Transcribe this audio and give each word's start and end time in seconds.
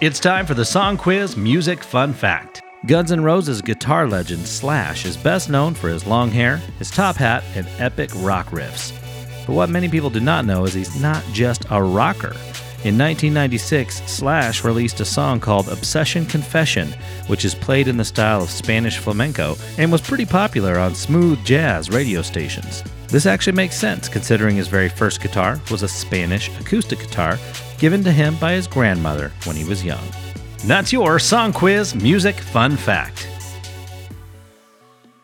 It's 0.00 0.18
time 0.18 0.46
for 0.46 0.54
the 0.54 0.64
Song 0.64 0.96
Quiz 0.96 1.36
Music 1.36 1.84
Fun 1.84 2.14
Fact. 2.14 2.62
Guns 2.86 3.12
N' 3.12 3.22
Roses 3.22 3.60
guitar 3.60 4.08
legend 4.08 4.46
Slash 4.46 5.04
is 5.04 5.14
best 5.14 5.50
known 5.50 5.74
for 5.74 5.90
his 5.90 6.06
long 6.06 6.30
hair, 6.30 6.56
his 6.78 6.90
top 6.90 7.16
hat, 7.16 7.44
and 7.54 7.68
epic 7.78 8.08
rock 8.16 8.46
riffs. 8.46 8.94
But 9.46 9.52
what 9.52 9.68
many 9.68 9.90
people 9.90 10.08
do 10.08 10.20
not 10.20 10.46
know 10.46 10.64
is 10.64 10.72
he's 10.72 10.98
not 11.02 11.22
just 11.34 11.66
a 11.68 11.82
rocker. 11.82 12.32
In 12.82 12.96
1996, 12.96 14.00
Slash 14.10 14.64
released 14.64 15.00
a 15.00 15.04
song 15.04 15.38
called 15.38 15.68
Obsession 15.68 16.24
Confession, 16.24 16.94
which 17.26 17.44
is 17.44 17.54
played 17.54 17.86
in 17.86 17.98
the 17.98 18.04
style 18.06 18.42
of 18.42 18.48
Spanish 18.48 18.96
flamenco 18.96 19.54
and 19.76 19.92
was 19.92 20.00
pretty 20.00 20.24
popular 20.24 20.78
on 20.78 20.94
smooth 20.94 21.44
jazz 21.44 21.90
radio 21.90 22.22
stations. 22.22 22.82
This 23.10 23.26
actually 23.26 23.56
makes 23.56 23.74
sense 23.74 24.08
considering 24.08 24.54
his 24.54 24.68
very 24.68 24.88
first 24.88 25.20
guitar 25.20 25.60
was 25.70 25.82
a 25.82 25.88
Spanish 25.88 26.48
acoustic 26.60 27.00
guitar 27.00 27.38
given 27.78 28.04
to 28.04 28.12
him 28.12 28.36
by 28.36 28.52
his 28.52 28.68
grandmother 28.68 29.32
when 29.44 29.56
he 29.56 29.64
was 29.64 29.84
young. 29.84 30.04
That's 30.64 30.92
your 30.92 31.18
Song 31.18 31.52
Quiz 31.52 31.94
Music 31.94 32.36
Fun 32.36 32.76
Fact. 32.76 33.29